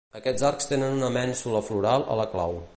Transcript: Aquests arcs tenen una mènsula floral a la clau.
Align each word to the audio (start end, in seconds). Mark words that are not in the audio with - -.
Aquests 0.19 0.45
arcs 0.49 0.69
tenen 0.71 0.97
una 1.01 1.11
mènsula 1.19 1.63
floral 1.69 2.09
a 2.15 2.21
la 2.25 2.29
clau. 2.37 2.63